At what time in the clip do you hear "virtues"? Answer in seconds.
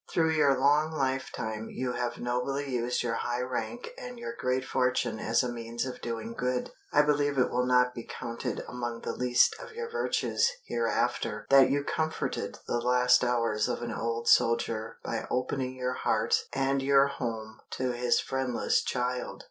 9.91-10.49